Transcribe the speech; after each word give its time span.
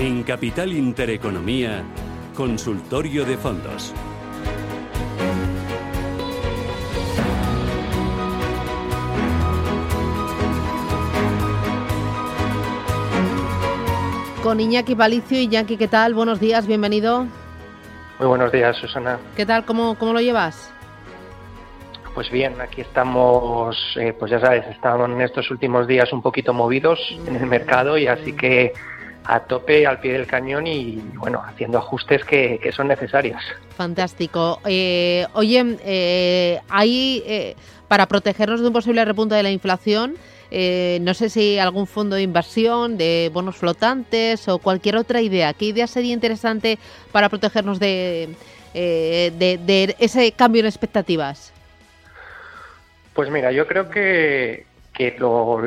En 0.00 0.22
Capital 0.22 0.72
Intereconomía, 0.72 1.82
Consultorio 2.36 3.24
de 3.24 3.36
Fondos. 3.36 3.92
Con 14.40 14.60
Iñaki 14.60 14.94
Palicio. 14.94 15.40
Iñaki, 15.40 15.76
¿qué 15.76 15.88
tal? 15.88 16.14
Buenos 16.14 16.38
días, 16.38 16.68
bienvenido. 16.68 17.26
Muy 18.20 18.28
buenos 18.28 18.52
días, 18.52 18.76
Susana. 18.76 19.18
¿Qué 19.34 19.44
tal? 19.44 19.64
¿Cómo, 19.64 19.96
cómo 19.96 20.12
lo 20.12 20.20
llevas? 20.20 20.72
Pues 22.14 22.30
bien, 22.30 22.60
aquí 22.60 22.82
estamos, 22.82 23.76
eh, 23.96 24.12
pues 24.16 24.30
ya 24.30 24.38
sabes, 24.38 24.64
estamos 24.68 25.10
en 25.10 25.20
estos 25.22 25.50
últimos 25.50 25.88
días 25.88 26.12
un 26.12 26.22
poquito 26.22 26.54
movidos 26.54 27.00
en 27.26 27.34
el 27.34 27.46
mercado 27.46 27.98
y 27.98 28.06
así 28.06 28.32
que 28.32 28.74
a 29.28 29.40
tope, 29.40 29.86
al 29.86 30.00
pie 30.00 30.14
del 30.14 30.26
cañón 30.26 30.66
y 30.66 31.02
bueno, 31.14 31.42
haciendo 31.46 31.76
ajustes 31.76 32.24
que, 32.24 32.58
son 32.74 32.88
necesarios. 32.88 33.42
Fantástico. 33.76 34.58
Eh, 34.64 35.26
oye, 35.34 35.76
eh, 35.84 36.58
hay, 36.70 37.22
eh, 37.26 37.54
para 37.88 38.06
protegernos 38.06 38.62
de 38.62 38.68
un 38.68 38.72
posible 38.72 39.04
repunte 39.04 39.34
de 39.34 39.42
la 39.42 39.50
inflación, 39.50 40.16
no 40.50 41.12
sé 41.12 41.28
si 41.28 41.58
algún 41.58 41.86
fondo 41.86 42.16
de 42.16 42.22
inversión, 42.22 42.96
de 42.96 43.30
bonos 43.30 43.56
flotantes 43.56 44.48
o 44.48 44.58
cualquier 44.58 44.96
otra 44.96 45.20
idea. 45.20 45.52
¿Qué 45.52 45.66
idea 45.66 45.86
sería 45.86 46.14
interesante 46.14 46.78
para 47.12 47.28
protegernos 47.28 47.78
de, 47.78 48.30
de, 48.72 49.30
de 49.62 49.94
ese 49.98 50.32
cambio 50.32 50.60
en 50.60 50.66
expectativas? 50.66 51.52
Pues 53.12 53.30
mira, 53.30 53.52
yo 53.52 53.66
creo 53.66 53.90
que, 53.90 54.64
que 54.94 55.16
lo, 55.18 55.60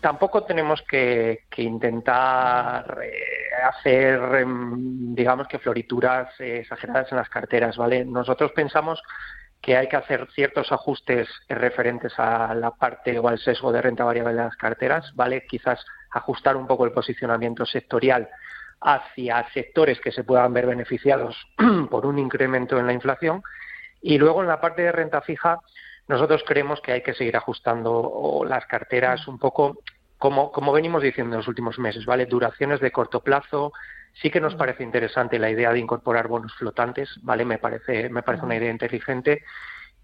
tampoco 0.00 0.44
tenemos 0.44 0.82
que, 0.82 1.44
intentar 1.56 2.98
eh, 3.02 3.62
hacer, 3.62 4.20
em, 4.36 5.14
digamos 5.14 5.48
que 5.48 5.58
florituras 5.58 6.28
eh, 6.40 6.60
exageradas 6.60 7.10
en 7.12 7.18
las 7.18 7.28
carteras, 7.28 7.76
¿vale? 7.76 8.04
Nosotros 8.04 8.52
pensamos 8.52 9.02
que 9.60 9.76
hay 9.76 9.88
que 9.88 9.96
hacer 9.96 10.28
ciertos 10.34 10.70
ajustes 10.72 11.28
referentes 11.48 12.12
a 12.18 12.54
la 12.54 12.70
parte 12.70 13.18
o 13.18 13.28
al 13.28 13.38
sesgo 13.38 13.72
de 13.72 13.82
renta 13.82 14.04
variable 14.04 14.34
de 14.34 14.44
las 14.44 14.56
carteras, 14.56 15.12
¿vale? 15.14 15.46
Quizás 15.46 15.84
ajustar 16.10 16.56
un 16.56 16.66
poco 16.66 16.84
el 16.84 16.92
posicionamiento 16.92 17.66
sectorial 17.66 18.28
hacia 18.80 19.48
sectores 19.52 20.00
que 20.00 20.12
se 20.12 20.24
puedan 20.24 20.52
ver 20.52 20.66
beneficiados 20.66 21.36
por 21.90 22.06
un 22.06 22.18
incremento 22.18 22.78
en 22.78 22.86
la 22.86 22.92
inflación 22.92 23.42
y 24.02 24.18
luego 24.18 24.42
en 24.42 24.48
la 24.48 24.60
parte 24.60 24.82
de 24.82 24.92
renta 24.92 25.20
fija 25.22 25.58
nosotros 26.08 26.42
creemos 26.46 26.80
que 26.80 26.92
hay 26.92 27.02
que 27.02 27.14
seguir 27.14 27.36
ajustando 27.36 28.42
las 28.46 28.66
carteras 28.66 29.26
un 29.26 29.38
poco 29.38 29.78
como, 30.18 30.50
como 30.52 30.72
venimos 30.72 31.02
diciendo 31.02 31.34
en 31.34 31.38
los 31.38 31.48
últimos 31.48 31.78
meses, 31.78 32.06
¿vale? 32.06 32.26
Duraciones 32.26 32.80
de 32.80 32.92
corto 32.92 33.20
plazo. 33.20 33.72
Sí 34.14 34.30
que 34.30 34.40
nos 34.40 34.54
parece 34.54 34.82
interesante 34.82 35.38
la 35.38 35.50
idea 35.50 35.72
de 35.72 35.78
incorporar 35.78 36.28
bonos 36.28 36.54
flotantes, 36.54 37.10
¿vale? 37.22 37.44
Me 37.44 37.58
parece, 37.58 38.08
me 38.08 38.22
parece 38.22 38.44
una 38.44 38.56
idea 38.56 38.70
inteligente. 38.70 39.44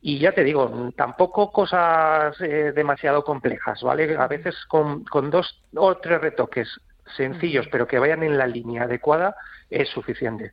Y 0.02 0.18
ya 0.18 0.32
te 0.32 0.44
digo, 0.44 0.90
tampoco 0.96 1.50
cosas 1.50 2.38
eh, 2.40 2.72
demasiado 2.74 3.24
complejas, 3.24 3.82
¿vale? 3.82 4.16
A 4.16 4.26
veces 4.26 4.56
con, 4.66 5.04
con 5.04 5.30
dos 5.30 5.62
o 5.74 5.96
tres 5.96 6.20
retoques 6.20 6.68
sencillos, 7.16 7.68
pero 7.70 7.86
que 7.86 7.98
vayan 7.98 8.22
en 8.22 8.36
la 8.36 8.46
línea 8.46 8.82
adecuada, 8.82 9.36
es 9.70 9.88
suficiente. 9.88 10.52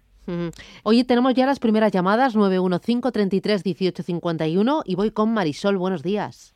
Hoy 0.84 1.04
tenemos 1.04 1.34
ya 1.34 1.46
las 1.46 1.60
primeras 1.60 1.92
llamadas 1.92 2.36
915 2.36 3.12
33 3.12 3.64
18 3.64 4.04
51 4.04 4.82
y 4.86 4.96
voy 4.96 5.12
con 5.12 5.34
Marisol. 5.34 5.78
Buenos 5.78 6.04
días. 6.04 6.56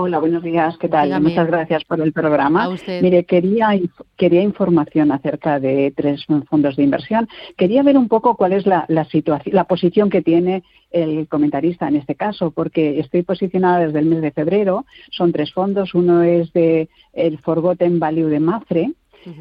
Hola, 0.00 0.20
buenos 0.20 0.44
días. 0.44 0.78
¿Qué 0.78 0.88
tal? 0.88 1.20
Muchas 1.20 1.48
gracias 1.48 1.82
por 1.82 2.00
el 2.00 2.12
programa. 2.12 2.68
usted. 2.68 3.02
Mire, 3.02 3.24
quería, 3.24 3.70
quería 4.16 4.42
información 4.42 5.10
acerca 5.10 5.58
de 5.58 5.92
tres 5.96 6.24
fondos 6.48 6.76
de 6.76 6.84
inversión. 6.84 7.28
Quería 7.56 7.82
ver 7.82 7.98
un 7.98 8.06
poco 8.06 8.36
cuál 8.36 8.52
es 8.52 8.64
la, 8.64 8.86
situación, 9.10 9.56
la 9.56 9.64
posición 9.64 10.08
que 10.08 10.22
tiene 10.22 10.62
el 10.92 11.26
comentarista 11.26 11.88
en 11.88 11.96
este 11.96 12.14
caso, 12.14 12.52
porque 12.52 13.00
estoy 13.00 13.24
posicionada 13.24 13.80
desde 13.80 13.98
el 13.98 14.06
mes 14.06 14.22
de 14.22 14.30
febrero. 14.30 14.86
Son 15.10 15.32
tres 15.32 15.52
fondos. 15.52 15.92
Uno 15.94 16.22
es 16.22 16.52
de 16.52 16.88
el 17.12 17.38
Forgotten 17.38 17.98
Value 17.98 18.28
de 18.28 18.38
Mafre, 18.38 18.92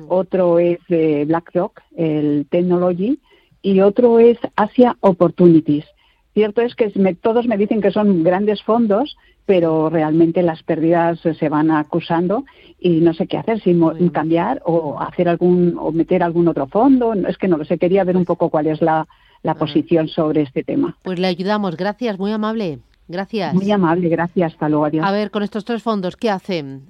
otro 0.08 0.60
es 0.60 0.80
de 0.88 1.26
BlackRock, 1.26 1.82
el 1.96 2.46
Technology, 2.50 3.20
y 3.62 3.82
otro 3.82 4.20
es 4.20 4.38
Asia 4.56 4.98
Opportunities. 5.02 5.86
Cierto 6.34 6.62
es 6.62 6.76
que 6.76 6.90
todos 7.22 7.48
me 7.48 7.58
dicen 7.58 7.82
que 7.82 7.92
son 7.92 8.24
grandes 8.24 8.62
fondos, 8.62 9.18
pero 9.46 9.90
realmente 9.90 10.44
las 10.44 10.62
pérdidas 10.62 11.20
se 11.20 11.50
van 11.50 11.72
acusando 11.72 12.46
y 12.80 13.00
no 13.00 13.14
sé 13.14 13.28
qué 13.28 13.38
hacer, 13.38 13.62
si 13.62 13.76
cambiar 14.12 14.62
o 14.66 15.00
hacer 15.00 15.30
algún 15.30 15.76
o 15.80 15.92
meter 15.92 16.22
algún 16.22 16.48
otro 16.48 16.68
fondo. 16.68 17.14
Es 17.14 17.38
que 17.38 17.48
no 17.48 17.58
lo 17.58 17.66
sé, 17.66 17.78
quería 17.78 18.04
ver 18.04 18.18
un 18.18 18.26
poco 18.26 18.50
cuál 18.50 18.68
es 18.68 18.82
la, 18.82 19.08
la 19.44 19.56
posición 19.56 20.10
sobre 20.10 20.44
este 20.44 20.64
tema. 20.64 20.96
Pues 21.04 21.18
le 21.18 21.28
ayudamos, 21.28 21.78
gracias, 21.78 22.20
muy 22.20 22.32
amable. 22.32 22.80
Gracias. 23.08 23.54
Muy 23.54 23.72
amable, 23.72 24.10
gracias. 24.10 24.54
Hasta 24.54 24.70
luego, 24.70 24.86
adiós. 24.86 25.06
A 25.06 25.12
ver, 25.12 25.32
con 25.32 25.44
estos 25.44 25.64
tres 25.64 25.82
fondos, 25.82 26.18
¿qué 26.18 26.30
hacen? 26.30 26.88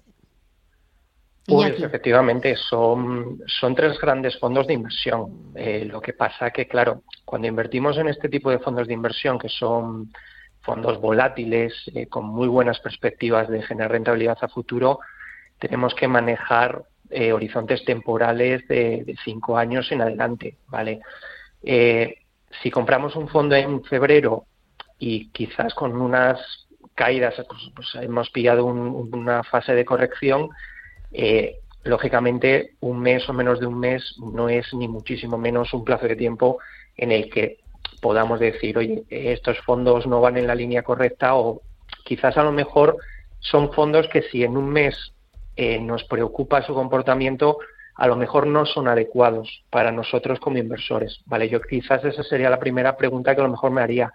Pues 1.48 1.82
efectivamente, 1.82 2.58
son, 2.58 3.40
son 3.46 3.74
tres 3.74 3.98
grandes 4.02 4.38
fondos 4.38 4.68
de 4.68 4.74
inversión. 4.74 5.54
Eh, 5.56 5.86
lo 5.86 6.02
que 6.02 6.12
pasa 6.12 6.52
que, 6.52 6.68
claro, 6.68 7.04
cuando 7.24 7.48
invertimos 7.48 7.98
en 7.98 8.10
este 8.10 8.28
tipo 8.28 8.52
de 8.52 8.60
fondos 8.60 8.86
de 8.86 8.94
inversión, 8.94 9.40
que 9.40 9.48
son 9.48 10.12
fondos 10.60 11.00
volátiles, 11.00 11.74
eh, 11.96 12.08
con 12.08 12.26
muy 12.26 12.50
buenas 12.50 12.82
perspectivas 12.82 13.48
de 13.48 13.62
generar 13.62 13.92
rentabilidad 13.92 14.38
a 14.42 14.50
futuro, 14.50 15.00
tenemos 15.58 15.96
que 15.96 16.10
manejar 16.10 16.84
eh, 17.10 17.32
horizontes 17.32 17.86
temporales 17.86 18.68
de, 18.68 19.16
cinco 19.24 19.58
años 19.58 19.90
en 19.94 20.02
adelante, 20.02 20.58
¿vale? 20.68 21.00
si 21.64 22.72
compramos 22.72 23.16
un 23.16 23.28
fondo 23.28 23.56
en 23.56 23.84
febrero 23.84 24.46
y 25.00 25.30
quizás 25.30 25.74
con 25.74 26.00
unas 26.00 26.40
caídas, 26.94 27.36
pues, 27.36 27.72
pues 27.74 27.88
hemos 28.04 28.30
pillado 28.30 28.66
una 28.66 29.44
fase 29.44 29.74
de 29.74 29.86
corrección, 29.86 30.50
eh, 31.12 31.58
lógicamente, 31.84 32.76
un 32.82 33.00
mes 33.00 33.28
o 33.30 33.34
menos 33.34 33.60
de 33.60 33.68
un 33.68 33.80
mes 33.80 34.16
no 34.20 34.50
es 34.50 34.74
ni 34.74 34.88
muchísimo 34.88 35.38
menos 35.38 35.74
un 35.74 35.84
plazo 35.84 36.08
de 36.08 36.16
tiempo 36.16 36.60
en 36.96 37.12
el 37.12 37.30
que 37.30 37.58
podamos 38.02 38.40
decir, 38.40 38.78
oye, 38.78 39.04
estos 39.10 39.60
fondos 39.60 40.06
no 40.06 40.22
van 40.22 40.38
en 40.38 40.48
la 40.48 40.56
línea 40.56 40.84
correcta 40.84 41.36
o 41.36 41.62
quizás 42.04 42.38
a 42.38 42.44
lo 42.44 42.52
mejor 42.52 42.98
son 43.40 43.72
fondos 43.74 44.08
que 44.10 44.24
si 44.24 44.44
en 44.44 44.58
un 44.58 44.70
mes 44.70 45.14
eh, 45.56 45.80
nos 45.80 46.04
preocupa 46.04 46.62
su 46.64 46.74
comportamiento, 46.74 47.58
a 47.96 48.08
lo 48.08 48.16
mejor 48.16 48.46
no 48.46 48.66
son 48.66 48.88
adecuados 48.88 49.64
para 49.70 49.92
nosotros 49.92 50.40
como 50.40 50.58
inversores. 50.58 51.22
Vale, 51.26 51.50
yo 51.50 51.62
quizás 51.62 52.04
esa 52.06 52.24
sería 52.24 52.50
la 52.50 52.60
primera 52.60 52.96
pregunta 52.96 53.34
que 53.34 53.42
a 53.42 53.46
lo 53.46 53.52
mejor 53.52 53.72
me 53.72 53.82
haría. 53.82 54.14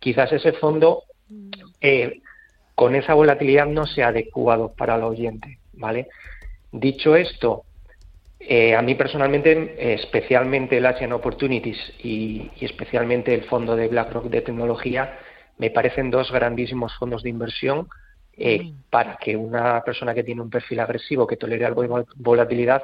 Quizás 0.00 0.32
ese 0.32 0.52
fondo 0.52 1.04
eh, 1.80 2.20
con 2.74 2.96
esa 2.96 3.14
volatilidad 3.14 3.66
no 3.66 3.86
sea 3.86 4.08
adecuado 4.08 4.72
para 4.76 4.96
el 4.96 5.04
oyente. 5.04 5.58
¿Vale? 5.74 6.08
Dicho 6.70 7.16
esto, 7.16 7.64
eh, 8.40 8.74
a 8.74 8.82
mí 8.82 8.94
personalmente, 8.94 9.94
especialmente 9.94 10.78
el 10.78 10.86
Asian 10.86 11.12
Opportunities 11.12 11.78
y, 12.02 12.50
especialmente 12.60 13.34
el 13.34 13.44
fondo 13.44 13.76
de 13.76 13.88
BlackRock 13.88 14.24
de 14.24 14.42
tecnología, 14.42 15.18
me 15.58 15.70
parecen 15.70 16.10
dos 16.10 16.32
grandísimos 16.32 16.96
fondos 16.98 17.22
de 17.22 17.30
inversión 17.30 17.88
eh, 18.36 18.72
para 18.90 19.16
que 19.16 19.36
una 19.36 19.82
persona 19.84 20.14
que 20.14 20.24
tiene 20.24 20.40
un 20.40 20.50
perfil 20.50 20.80
agresivo, 20.80 21.26
que 21.26 21.36
tolere 21.36 21.64
algo 21.64 21.82
de 21.82 22.04
volatilidad, 22.16 22.82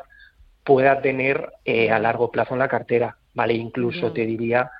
pueda 0.63 1.01
tener 1.01 1.51
eh, 1.65 1.91
a 1.91 1.99
largo 1.99 2.31
plazo 2.31 2.55
en 2.55 2.61
la 2.61 2.69
cartera. 2.69 3.17
¿vale? 3.35 3.55
Incluso 3.55 4.13
te 4.13 4.27
diría 4.27 4.71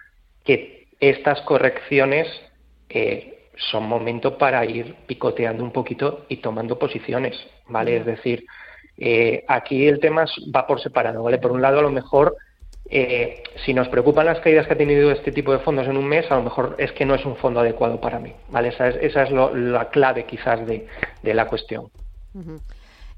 que 0.45 0.89
estas 1.01 1.41
correcciones 1.43 2.29
son 3.59 3.89
momento 3.89 4.39
para 4.39 4.65
ir 4.65 4.95
picoteando 5.07 5.65
un 5.65 5.73
poquito 5.73 6.25
y 6.29 6.39
tomando 6.39 6.79
posiciones, 6.79 7.37
¿vale? 7.69 7.99
Es 7.99 8.07
decir, 8.07 8.47
eh, 8.97 9.45
aquí 9.49 9.87
el 9.87 10.01
tema 10.01 10.25
va 10.55 10.67
por 10.67 10.81
separado, 10.81 11.23
¿vale? 11.23 11.39
Por 11.39 11.53
un 11.53 11.63
lado, 11.63 11.81
a 11.81 11.83
lo 11.83 11.91
mejor, 11.91 12.37
eh, 12.91 13.43
si 13.65 13.75
nos 13.75 13.89
preocupan 13.89 14.27
las 14.27 14.41
caídas 14.41 14.67
que 14.67 14.75
ha 14.75 14.79
tenido 14.79 15.11
este 15.11 15.33
tipo 15.33 15.53
de 15.53 15.59
fondos 15.59 15.87
en 15.87 15.97
un 15.97 16.07
mes, 16.07 16.31
a 16.31 16.37
lo 16.37 16.43
mejor 16.43 16.77
es 16.79 16.93
que 16.93 17.05
no 17.05 17.15
es 17.15 17.25
un 17.25 17.37
fondo 17.37 17.61
adecuado 17.61 18.01
para 18.01 18.19
mí, 18.19 18.33
¿vale? 18.49 18.69
Esa 18.69 18.89
es, 18.89 18.97
esa 18.97 19.25
es 19.25 19.31
la 19.31 19.89
clave 19.91 20.25
quizás 20.25 20.67
de, 20.67 20.87
la 21.23 21.47
cuestión. 21.47 21.91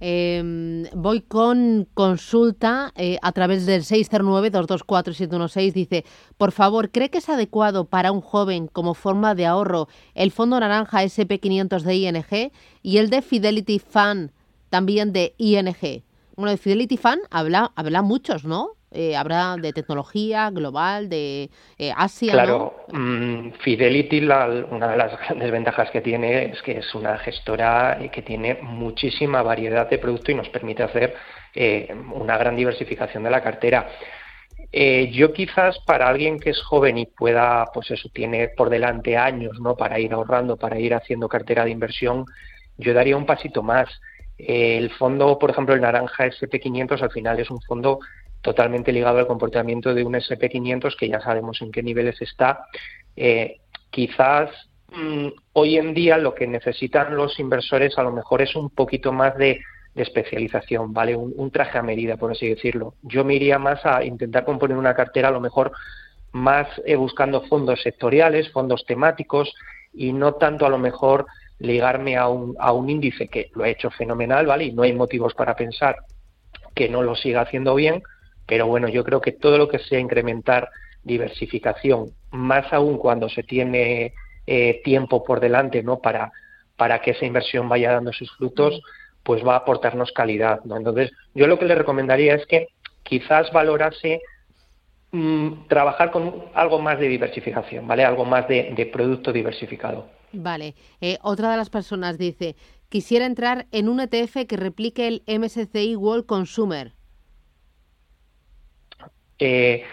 Eh, 0.01 0.89
voy 0.95 1.21
con 1.21 1.87
consulta 1.93 2.93
eh, 2.97 3.19
a 3.21 3.33
través 3.33 3.67
del 3.67 3.83
609-224-716. 3.83 5.73
Dice, 5.73 6.07
por 6.39 6.53
favor, 6.53 6.91
¿cree 6.91 7.11
que 7.11 7.19
es 7.19 7.29
adecuado 7.29 7.85
para 7.85 8.11
un 8.13 8.23
joven 8.23 8.67
como 8.67 8.95
forma 8.95 9.35
de 9.35 9.45
ahorro 9.47 9.89
el 10.15 10.31
fondo 10.31 10.59
naranja 10.59 11.05
SP500 11.05 11.83
de 11.83 11.97
ING 11.97 12.53
y 12.83 12.97
el 12.97 13.11
de 13.11 13.21
Fidelity 13.23 13.79
Fund 13.79 14.31
también 14.71 15.13
de 15.13 15.35
ING? 15.37 16.03
Bueno, 16.35 16.51
de 16.53 16.57
Fidelity 16.57 16.97
Fund 16.97 17.21
habla, 17.31 17.73
habla 17.77 18.01
muchos, 18.01 18.45
¿no? 18.45 18.80
Eh, 18.93 19.17
habrá 19.17 19.57
de 19.57 19.73
tecnología 19.73 20.51
global, 20.51 21.09
de 21.09 21.49
eh, 21.79 21.93
Asia. 21.97 22.33
Claro, 22.33 22.87
mm, 22.93 23.51
Fidelity, 23.63 24.19
una 24.19 24.89
de 24.89 24.97
las 24.97 25.17
grandes 25.19 25.51
ventajas 25.53 25.91
que 25.91 26.01
tiene 26.01 26.47
es 26.47 26.63
que 26.63 26.79
es 26.79 26.95
una 26.95 27.17
gestora 27.19 27.99
que 28.13 28.23
tiene 28.23 28.59
muchísima 28.63 29.43
variedad 29.43 29.89
de 29.89 29.99
producto 29.99 30.33
y 30.33 30.35
nos 30.35 30.49
permite 30.49 30.83
hacer 30.83 31.15
una 32.15 32.39
gran 32.39 32.55
diversificación 32.55 33.25
de 33.25 33.31
la 33.31 33.43
cartera. 33.43 33.89
yo 34.73 35.33
quizás 35.33 35.79
para 35.81 36.09
alguien 36.09 36.39
que 36.39 36.51
es 36.51 36.63
joven 36.63 36.99
y 36.99 37.07
pueda, 37.07 37.67
pues 37.75 37.91
eso, 37.91 38.09
tiene 38.13 38.49
por 38.49 38.71
delante 38.71 39.17
años, 39.17 39.59
¿no? 39.61 39.77
Para 39.77 39.99
ir 39.99 40.13
ahorrando, 40.13 40.57
para 40.57 40.79
ir 40.79 40.95
haciendo 40.95 41.29
cartera 41.29 41.65
de 41.65 41.71
inversión, 41.71 42.25
yo 42.77 42.95
daría 42.95 43.17
un 43.17 43.27
pasito 43.27 43.63
más. 43.63 43.89
el 44.39 44.91
fondo, 44.93 45.39
por 45.39 45.51
ejemplo, 45.51 45.75
el 45.75 45.81
naranja 45.81 46.27
SP500 46.27 47.03
al 47.03 47.11
final 47.11 47.39
es 47.41 47.51
un 47.51 47.61
fondo 47.61 48.01
totalmente 48.43 48.93
ligado 48.93 49.19
al 49.19 49.27
comportamiento 49.27 49.95
de 49.95 50.05
un 50.05 50.15
SP500 50.15 50.97
que 50.97 51.09
ya 51.09 51.21
sabemos 51.21 51.61
en 51.63 51.71
qué 51.71 51.83
niveles 51.83 52.21
está. 52.21 52.67
Eh, 53.17 53.59
quizás 53.91 54.51
mm, 54.93 55.29
hoy 55.53 55.77
en 55.77 55.95
día 55.95 56.17
lo 56.19 56.35
que 56.35 56.47
necesitan 56.47 57.15
los 57.15 57.39
inversores 57.39 57.99
a 57.99 58.03
lo 58.03 58.13
mejor 58.13 58.43
es 58.43 58.55
un 58.57 58.71
poquito 58.71 59.13
más 59.13 59.37
de, 59.37 59.61
especialización, 59.97 60.93
¿vale? 60.93 61.17
Un, 61.17 61.51
traje 61.51 61.77
a 61.77 61.83
medida, 61.83 62.17
por 62.17 62.31
así 62.31 62.49
decirlo. 62.49 62.95
Yo 63.03 63.25
me 63.25 63.35
iría 63.35 63.59
más 63.59 63.85
a 63.85 64.05
intentar 64.05 64.45
componer 64.45 64.77
una 64.77 64.95
cartera 64.95 65.29
a 65.29 65.33
lo 65.33 65.41
mejor 65.41 65.73
más 66.33 66.69
eh, 66.87 66.95
buscando 66.95 67.43
fondos 67.43 67.83
sectoriales, 67.83 68.51
fondos 68.53 68.85
temáticos 68.87 69.53
y 69.93 70.13
no 70.13 70.35
tanto 70.35 70.65
a 70.65 70.69
lo 70.69 70.79
mejor 70.79 71.27
ligarme 71.59 72.17
a 72.17 72.29
un, 72.29 72.57
a 72.61 72.73
un 72.73 72.89
índice 72.89 73.27
que 73.29 73.51
lo 73.55 73.65
ha 73.65 73.69
hecho 73.69 73.91
fenomenal, 73.91 74.47
¿vale? 74.47 74.65
Y 74.65 74.73
no 74.73 74.85
hay 74.85 74.93
motivos 74.93 75.35
para 75.35 75.57
pensar 75.57 75.97
que 76.75 76.89
no 76.89 77.03
lo 77.03 77.17
siga 77.17 77.43
haciendo 77.43 77.75
bien, 77.75 78.03
pero 78.51 78.67
bueno, 78.67 78.89
yo 78.89 79.05
creo 79.05 79.21
que 79.21 79.31
todo 79.31 79.59
lo 79.59 79.69
que 79.69 79.79
sea 79.79 80.01
incrementar 80.01 80.71
diversificación, 81.05 82.11
más 82.33 82.73
aún 82.73 82.99
cuando 82.99 83.29
se 83.29 83.45
tiene 83.45 84.13
eh, 84.45 84.81
tiempo 84.83 85.23
por 85.23 85.39
delante, 85.39 85.85
¿no? 85.85 86.01
Para, 86.01 86.33
para 86.77 87.01
que 87.01 87.13
esa 87.13 87.27
inversión 87.27 87.69
vaya 87.69 87.93
dando 87.93 88.13
sus 88.13 88.29
frutos, 88.37 88.83
pues 89.23 89.47
va 89.47 89.55
a 89.55 89.59
aportarnos 89.59 90.11
calidad, 90.11 90.65
¿no? 90.65 90.77
Entonces, 90.77 91.13
yo 91.33 91.47
lo 91.47 91.61
que 91.61 91.65
le 91.65 91.77
recomendaría 91.77 92.35
es 92.35 92.45
que 92.47 92.67
quizás 93.05 93.53
valorase 93.53 94.21
mm, 95.13 95.69
trabajar 95.69 96.11
con 96.11 96.47
algo 96.53 96.81
más 96.81 96.99
de 96.99 97.07
diversificación, 97.07 97.87
¿vale? 97.87 98.05
Algo 98.05 98.25
más 98.25 98.49
de, 98.49 98.91
producto 98.93 99.33
diversificado. 99.33 100.09
Vale. 100.33 100.75
Eh, 101.01 101.19
otra 101.23 101.53
de 101.53 101.57
las 101.57 101.71
personas 101.71 102.19
dice, 102.19 102.57
quisiera 102.89 103.27
entrar 103.27 103.69
en 103.71 103.89
un 103.89 104.01
ETF 104.01 104.45
que 104.49 104.57
replique 104.57 105.07
el 105.07 105.23
MSCI 105.29 105.95
World 105.95 106.27
Consumer. 106.27 106.95
Eh, 109.41 109.85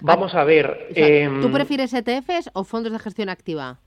vamos 0.00 0.34
a 0.34 0.44
ver. 0.44 0.88
¿Tú 0.94 1.00
em, 1.00 1.52
prefieres 1.52 1.92
ETFs 1.92 2.50
o 2.54 2.64
fondos 2.64 2.92
de 2.92 2.98
gestión 2.98 3.28
activa? 3.28 3.78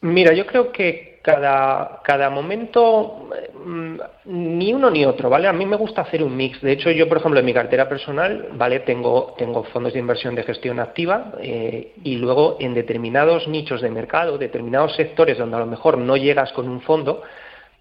Mira, 0.00 0.32
yo 0.32 0.46
creo 0.46 0.70
que 0.70 1.18
cada, 1.22 2.00
cada 2.04 2.30
momento, 2.30 3.28
mm, 3.64 3.96
ni 4.26 4.72
uno 4.72 4.90
ni 4.90 5.04
otro, 5.04 5.28
¿vale? 5.28 5.48
A 5.48 5.52
mí 5.52 5.66
me 5.66 5.76
gusta 5.76 6.02
hacer 6.02 6.22
un 6.22 6.36
mix. 6.36 6.60
De 6.62 6.72
hecho, 6.72 6.90
yo, 6.92 7.08
por 7.08 7.18
ejemplo, 7.18 7.40
en 7.40 7.46
mi 7.46 7.52
cartera 7.52 7.88
personal, 7.88 8.48
¿vale? 8.52 8.80
Tengo, 8.80 9.34
tengo 9.36 9.64
fondos 9.64 9.92
de 9.92 9.98
inversión 9.98 10.36
de 10.36 10.44
gestión 10.44 10.78
activa 10.78 11.32
eh, 11.40 11.94
y 12.04 12.16
luego 12.16 12.58
en 12.60 12.74
determinados 12.74 13.48
nichos 13.48 13.82
de 13.82 13.90
mercado, 13.90 14.38
determinados 14.38 14.94
sectores 14.94 15.36
donde 15.36 15.56
a 15.56 15.60
lo 15.60 15.66
mejor 15.66 15.98
no 15.98 16.16
llegas 16.16 16.52
con 16.52 16.68
un 16.68 16.80
fondo, 16.80 17.22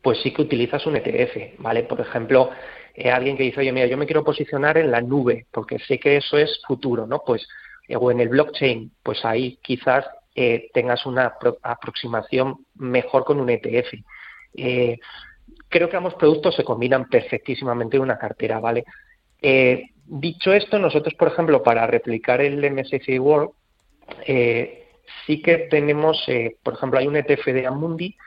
pues 0.01 0.19
sí 0.21 0.31
que 0.31 0.41
utilizas 0.41 0.85
un 0.87 0.95
ETF, 0.95 1.59
¿vale? 1.59 1.83
Por 1.83 2.01
ejemplo, 2.01 2.49
eh, 2.99 3.11
alguien 3.11 3.37
que 3.37 3.43
dice, 3.43 3.59
oye, 3.59 3.71
mira, 3.71 3.85
yo 3.85 3.95
me 3.95 4.07
quiero 4.07 4.23
posicionar 4.23 4.75
en 4.79 4.89
la 4.89 5.01
nube, 5.01 5.45
porque 5.51 5.77
sé 5.77 5.99
que 5.99 6.17
eso 6.17 6.35
es 6.35 6.59
futuro, 6.67 7.05
¿no? 7.05 7.21
Pues, 7.23 7.47
eh, 7.87 7.95
o 7.95 8.09
en 8.09 8.19
el 8.19 8.29
blockchain, 8.29 8.91
pues 9.03 9.23
ahí 9.23 9.59
quizás 9.61 10.03
eh, 10.33 10.71
tengas 10.73 11.05
una 11.05 11.35
aproximación 11.61 12.65
mejor 12.73 13.23
con 13.23 13.39
un 13.39 13.51
ETF. 13.51 13.93
creo 15.69 15.89
que 15.89 15.97
ambos 15.97 16.15
productos 16.15 16.55
se 16.55 16.63
combinan 16.63 17.07
perfectísimamente 17.07 17.97
en 17.97 18.03
una 18.03 18.17
cartera, 18.17 18.59
¿vale? 18.59 18.83
dicho 19.39 20.51
esto, 20.51 20.79
nosotros, 20.79 21.13
por 21.13 21.27
ejemplo, 21.27 21.61
para 21.61 21.85
replicar 21.85 22.41
el 22.41 22.71
MSCI 22.71 23.19
World, 23.19 23.51
sí 25.27 25.41
que 25.43 25.67
tenemos, 25.69 26.25
por 26.63 26.73
ejemplo, 26.73 26.97
hay 26.97 27.07
un 27.07 27.17
ETF 27.17 27.45
de 27.45 27.67
Amundi 27.67 28.17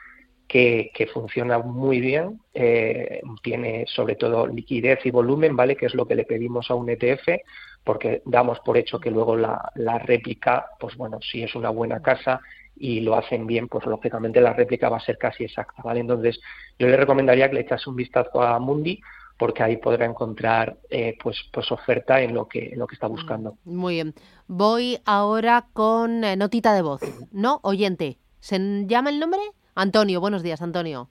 que, 0.51 1.09
funciona 1.13 1.59
muy 1.59 2.01
bien, 2.01 2.41
eh, 2.53 3.21
tiene 3.41 3.85
sobre 3.87 4.15
todo 4.15 4.47
liquidez 4.47 4.99
y 5.05 5.11
volumen, 5.11 5.55
¿vale? 5.55 5.77
Que 5.77 5.85
es 5.85 5.95
lo 5.95 6.05
que 6.05 6.15
le 6.15 6.25
pedimos 6.25 6.69
a 6.69 6.75
un 6.75 6.89
ETF, 6.89 7.39
porque 7.85 8.21
damos 8.25 8.59
por 8.59 8.77
hecho 8.77 8.99
que 8.99 9.11
luego 9.11 9.37
la, 9.37 9.71
réplica, 10.03 10.65
pues 10.77 10.97
bueno, 10.97 11.19
si 11.21 11.41
es 11.41 11.55
una 11.55 11.69
buena 11.69 12.01
casa 12.01 12.41
y 12.75 12.99
lo 12.99 13.15
hacen 13.15 13.47
bien, 13.47 13.69
pues 13.69 13.85
lógicamente 13.85 14.41
la 14.41 14.51
réplica 14.51 14.89
va 14.89 14.97
a 14.97 15.05
ser 15.05 15.17
casi 15.17 15.45
exacta, 15.45 15.81
¿vale? 15.83 16.01
Entonces, 16.01 16.41
yo 16.77 16.87
le 16.87 16.97
recomendaría 16.97 17.47
que 17.47 17.55
le 17.55 17.61
echase 17.61 17.89
un 17.89 17.95
vistazo 17.95 18.41
a 18.41 18.59
Mundi, 18.59 18.99
porque 19.37 19.63
ahí 19.63 19.77
podrá 19.77 20.05
encontrar 20.05 20.75
eh, 20.89 21.17
pues, 21.23 21.37
pues 21.53 21.71
oferta 21.71 22.21
en 22.21 22.33
lo 22.33 22.47
que 22.49 22.73
en 22.73 22.79
lo 22.79 22.87
que 22.87 22.95
está 22.95 23.07
buscando. 23.07 23.57
Muy 23.63 23.95
bien. 23.95 24.13
Voy 24.47 24.99
ahora 25.05 25.65
con 25.71 26.25
eh, 26.25 26.35
notita 26.35 26.73
de 26.73 26.81
voz, 26.81 27.01
¿no? 27.31 27.59
Oyente. 27.63 28.17
¿Se 28.41 28.59
llama 28.85 29.11
el 29.11 29.19
nombre? 29.19 29.41
Antonio, 29.75 30.19
buenos 30.19 30.43
días, 30.43 30.61
Antonio. 30.61 31.07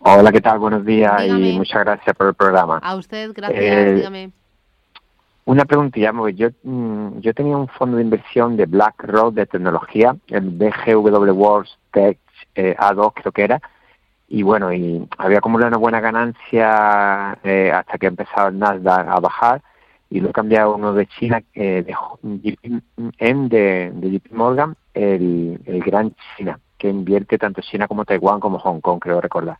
Hola, 0.00 0.30
¿qué 0.32 0.40
tal? 0.42 0.58
Buenos 0.58 0.84
días 0.84 1.26
y 1.26 1.56
muchas 1.56 1.84
gracias 1.84 2.14
por 2.14 2.26
el 2.26 2.34
programa. 2.34 2.78
A 2.82 2.94
usted, 2.96 3.32
gracias, 3.34 3.62
eh, 3.62 3.94
dígame. 3.94 4.30
Una 5.46 5.64
preguntilla, 5.64 6.12
yo, 6.34 6.48
mm, 6.62 7.20
yo 7.20 7.34
tenía 7.34 7.56
un 7.56 7.68
fondo 7.68 7.96
de 7.96 8.02
inversión 8.02 8.56
de 8.56 8.66
BlackRock 8.66 9.34
de 9.34 9.46
tecnología, 9.46 10.16
el 10.28 10.50
BGW 10.50 11.32
World 11.32 11.68
Tech 11.90 12.18
eh, 12.54 12.74
A2 12.78 13.12
creo 13.14 13.32
que 13.32 13.44
era, 13.44 13.60
y 14.28 14.42
bueno, 14.42 14.72
y 14.72 15.06
había 15.18 15.40
como 15.40 15.56
una 15.56 15.76
buena 15.76 16.00
ganancia 16.00 17.38
eh, 17.42 17.70
hasta 17.72 17.98
que 17.98 18.06
ha 18.06 18.08
empezado 18.08 18.48
el 18.48 18.58
Nasdaq 18.58 19.08
a 19.08 19.20
bajar, 19.20 19.62
y 20.10 20.20
lo 20.20 20.30
he 20.30 20.32
cambiado 20.32 20.72
a 20.72 20.76
uno 20.76 20.92
de 20.92 21.06
China, 21.06 21.42
eh, 21.54 21.82
de, 21.82 22.56
de, 23.02 23.92
de, 23.94 24.10
JP 24.10 24.32
Morgan, 24.32 24.76
el, 24.94 25.60
el 25.66 25.80
Gran 25.82 26.14
China 26.36 26.58
que 26.84 26.90
invierte 26.90 27.38
tanto 27.38 27.62
China 27.62 27.88
como 27.88 28.04
Taiwán 28.04 28.40
como 28.40 28.58
Hong 28.58 28.82
Kong, 28.82 29.00
creo 29.00 29.18
recordar. 29.18 29.56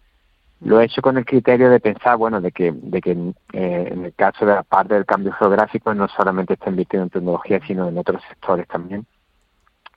Lo 0.60 0.78
he 0.78 0.84
hecho 0.84 1.00
con 1.00 1.16
el 1.16 1.24
criterio 1.24 1.70
de 1.70 1.80
pensar, 1.80 2.18
bueno, 2.18 2.38
de 2.38 2.52
que, 2.52 2.70
de 2.70 3.00
que 3.00 3.12
eh, 3.12 3.88
en 3.90 4.04
el 4.04 4.12
caso 4.12 4.44
de 4.44 4.54
la 4.54 4.62
parte 4.62 4.92
del 4.92 5.06
cambio 5.06 5.32
geográfico 5.32 5.94
no 5.94 6.06
solamente 6.08 6.52
está 6.52 6.68
invirtiendo 6.68 7.04
en 7.04 7.10
tecnología, 7.10 7.60
sino 7.66 7.88
en 7.88 7.96
otros 7.96 8.22
sectores 8.28 8.68
también, 8.68 9.06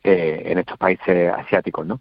eh, 0.06 0.44
en 0.46 0.58
estos 0.60 0.78
países 0.78 1.34
asiáticos, 1.34 1.86
¿no? 1.86 2.00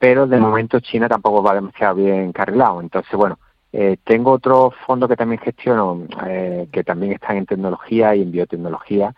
Pero 0.00 0.26
de 0.26 0.40
momento 0.40 0.80
China 0.80 1.08
tampoco 1.08 1.44
va 1.44 1.54
demasiado 1.54 1.94
bien 1.94 2.16
encarrilado. 2.16 2.80
Entonces, 2.80 3.12
bueno, 3.12 3.38
eh, 3.72 3.98
tengo 4.02 4.32
otro 4.32 4.72
fondo 4.84 5.06
que 5.06 5.14
también 5.14 5.40
gestiono, 5.40 6.08
que 6.72 6.82
también 6.82 7.12
están 7.12 7.36
en 7.36 7.46
tecnología 7.46 8.16
y 8.16 8.22
en 8.22 8.32
biotecnología, 8.32 9.14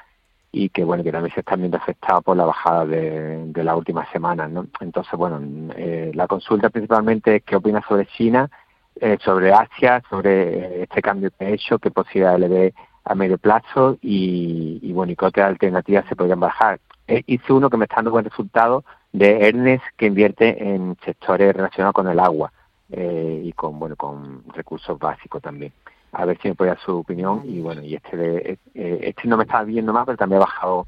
y 0.53 0.69
que 0.69 0.85
bueno 0.85 1.03
que 1.03 1.11
también 1.11 1.33
se 1.33 1.41
están 1.41 1.61
viendo 1.61 1.79
afectados 1.79 2.23
por 2.23 2.37
la 2.37 2.45
bajada 2.45 2.85
de, 2.85 3.47
de 3.47 3.65
las 3.65 3.75
últimas 3.75 4.09
semanas 4.11 4.51
¿no? 4.51 4.67
entonces 4.81 5.13
bueno 5.15 5.41
eh, 5.77 6.13
la 6.15 6.29
consulta 6.29 6.69
principalmente 6.69 7.37
es 7.37 7.43
qué 7.43 7.57
opinas 7.57 7.85
sobre 7.89 8.07
China 8.07 8.51
eh, 9.01 9.17
sobre 9.25 9.53
Asia 9.53 10.03
sobre 10.11 10.83
este 10.83 11.01
cambio 11.01 11.31
que 11.31 11.47
ha 11.47 11.49
hecho 11.49 11.79
qué 11.79 11.91
posibilidades 11.91 12.41
le 12.41 12.49
ve 12.49 12.75
a 13.05 13.15
medio 13.15 13.39
plazo 13.39 13.97
y, 14.03 14.79
y 14.83 14.93
bueno 14.93 15.13
y 15.13 15.17
qué 15.17 15.25
otras 15.25 15.49
alternativas 15.49 16.05
se 16.07 16.17
podrían 16.17 16.41
bajar 16.41 16.79
eh, 17.09 17.23
hice 17.27 17.53
uno 17.55 17.71
que 17.71 17.79
me 17.79 17.87
está 17.87 17.97
dando 17.97 18.11
buen 18.11 18.27
resultado 18.27 18.85
de 19.11 19.49
Ernest 19.49 19.85
que 19.97 20.07
invierte 20.07 20.63
en 20.63 20.97
sectores 21.03 21.57
relacionados 21.57 21.95
con 21.95 22.09
el 22.09 22.21
agua 22.21 22.53
eh, 22.91 23.41
y 23.43 23.53
con 23.55 23.79
bueno 23.79 23.97
con 23.97 24.45
recursos 24.53 24.99
básicos 24.99 25.41
también 25.41 25.73
a 26.12 26.25
ver 26.26 26.38
si 26.40 26.49
me 26.49 26.54
puede 26.54 26.71
dar 26.71 26.81
su 26.81 26.99
opinión 26.99 27.42
y 27.45 27.61
bueno 27.61 27.83
y 27.83 27.95
este 27.95 28.16
de, 28.16 28.59
eh, 28.75 28.99
este 29.02 29.26
no 29.26 29.37
me 29.37 29.45
está 29.45 29.62
viendo 29.64 29.92
más 29.92 30.04
pero 30.04 30.19
también 30.19 30.42
ha 30.42 30.45
bajado 30.45 30.87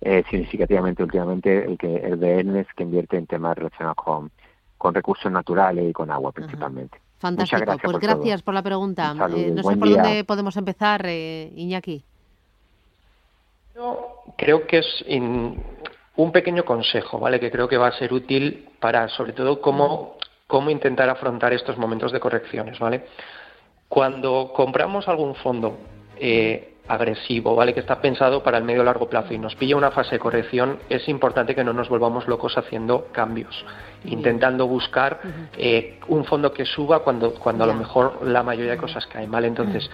eh, 0.00 0.22
significativamente 0.30 1.02
últimamente 1.02 1.64
el 1.64 1.78
que 1.78 1.96
el 1.96 2.20
de 2.20 2.40
Ernest 2.40 2.70
que 2.76 2.82
invierte 2.82 3.16
en 3.16 3.26
temas 3.26 3.56
relacionados 3.56 3.96
con, 3.96 4.30
con 4.76 4.94
recursos 4.94 5.32
naturales 5.32 5.88
y 5.88 5.92
con 5.92 6.10
agua 6.10 6.32
principalmente. 6.32 7.00
Fantástico, 7.18 7.62
gracias 7.62 7.90
pues 7.90 7.98
gracias 7.98 8.42
por 8.42 8.52
la 8.52 8.62
pregunta. 8.62 9.14
Eh, 9.34 9.50
no 9.50 9.62
sé 9.62 9.76
por 9.76 9.88
dónde 9.88 10.24
podemos 10.24 10.54
empezar, 10.58 11.06
Iñaki. 11.06 12.04
Yo 13.74 14.22
creo 14.36 14.66
que 14.66 14.78
es 14.78 15.04
un 15.08 16.32
pequeño 16.32 16.64
consejo, 16.66 17.18
¿vale? 17.18 17.40
Que 17.40 17.50
creo 17.50 17.68
que 17.68 17.78
va 17.78 17.88
a 17.88 17.98
ser 17.98 18.12
útil 18.12 18.68
para, 18.80 19.08
sobre 19.08 19.32
todo, 19.32 19.62
cómo, 19.62 20.16
cómo 20.46 20.68
intentar 20.68 21.08
afrontar 21.08 21.54
estos 21.54 21.78
momentos 21.78 22.12
de 22.12 22.20
correcciones, 22.20 22.78
¿vale? 22.78 23.06
Cuando 23.88 24.52
compramos 24.54 25.08
algún 25.08 25.34
fondo 25.36 25.78
eh, 26.18 26.76
agresivo, 26.88 27.54
¿vale? 27.54 27.74
Que 27.74 27.80
está 27.80 28.00
pensado 28.00 28.42
para 28.42 28.58
el 28.58 28.64
medio 28.64 28.84
largo 28.84 29.08
plazo 29.08 29.34
y 29.34 29.38
nos 29.38 29.54
pilla 29.56 29.76
una 29.76 29.90
fase 29.90 30.12
de 30.12 30.18
corrección, 30.18 30.78
es 30.88 31.08
importante 31.08 31.54
que 31.54 31.64
no 31.64 31.72
nos 31.72 31.88
volvamos 31.88 32.28
locos 32.28 32.56
haciendo 32.56 33.08
cambios, 33.12 33.64
intentando 34.04 34.66
buscar 34.66 35.20
eh, 35.56 35.98
un 36.08 36.24
fondo 36.24 36.52
que 36.52 36.64
suba 36.64 37.00
cuando, 37.00 37.34
cuando 37.34 37.64
a 37.64 37.66
lo 37.66 37.74
mejor 37.74 38.26
la 38.26 38.42
mayoría 38.42 38.72
de 38.72 38.78
cosas 38.78 39.06
caen, 39.06 39.30
¿vale? 39.30 39.48
Entonces, 39.48 39.90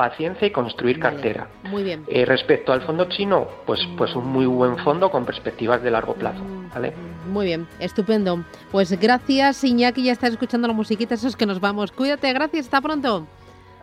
paciencia 0.00 0.46
y 0.48 0.50
construir 0.50 0.98
cartera. 0.98 1.46
Muy 1.64 1.82
bien. 1.82 2.04
Eh, 2.08 2.24
respecto 2.24 2.72
al 2.72 2.80
fondo 2.80 3.04
chino, 3.10 3.46
pues, 3.66 3.80
pues 3.98 4.16
un 4.16 4.28
muy 4.28 4.46
buen 4.46 4.78
fondo 4.78 5.10
con 5.10 5.26
perspectivas 5.26 5.82
de 5.82 5.90
largo 5.90 6.14
plazo. 6.14 6.40
¿vale? 6.72 6.94
Muy 7.30 7.44
bien, 7.44 7.68
estupendo. 7.78 8.42
Pues 8.70 8.98
gracias, 8.98 9.62
Iñaki, 9.62 10.04
ya 10.04 10.12
estás 10.12 10.30
escuchando 10.30 10.66
la 10.66 10.72
musiquita, 10.72 11.16
eso 11.16 11.28
es 11.28 11.36
que 11.36 11.44
nos 11.44 11.60
vamos. 11.60 11.92
Cuídate, 11.92 12.32
gracias, 12.32 12.64
hasta 12.64 12.80
pronto. 12.80 13.26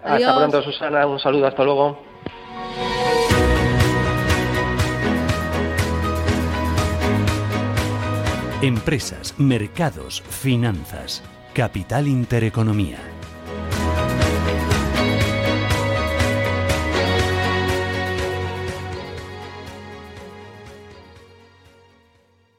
Hasta 0.03 0.35
pronto, 0.37 0.63
Susana, 0.63 1.05
un 1.05 1.19
saludo, 1.19 1.45
hasta 1.45 1.63
luego. 1.63 1.99
Empresas, 8.63 9.35
mercados, 9.37 10.23
finanzas. 10.23 11.23
Capital 11.53 12.07
Intereconomía. 12.07 13.16